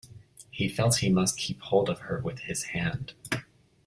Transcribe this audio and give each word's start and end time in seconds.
He 0.49 0.67
felt 0.67 0.95
he 0.95 1.09
must 1.11 1.37
keep 1.37 1.61
hold 1.61 1.87
of 1.87 1.99
her 1.99 2.17
with 2.17 2.39
his 2.39 2.63
hand. 2.73 3.13